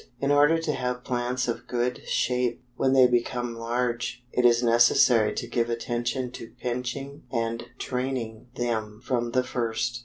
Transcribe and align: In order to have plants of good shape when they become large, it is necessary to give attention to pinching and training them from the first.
In 0.19 0.31
order 0.31 0.57
to 0.57 0.73
have 0.73 1.03
plants 1.03 1.47
of 1.47 1.67
good 1.67 2.01
shape 2.07 2.63
when 2.75 2.93
they 2.93 3.05
become 3.05 3.53
large, 3.53 4.23
it 4.33 4.45
is 4.45 4.63
necessary 4.63 5.31
to 5.35 5.45
give 5.47 5.69
attention 5.69 6.31
to 6.31 6.55
pinching 6.59 7.25
and 7.31 7.65
training 7.77 8.47
them 8.55 8.99
from 9.03 9.29
the 9.33 9.43
first. 9.43 9.99